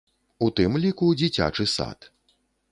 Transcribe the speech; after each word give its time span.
У 0.45 0.47
тым 0.59 0.79
ліку 0.85 1.11
дзіцячы 1.21 1.69
сад. 1.77 2.11